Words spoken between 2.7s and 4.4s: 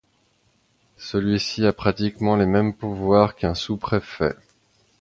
pouvoirs qu'un sous-préfet.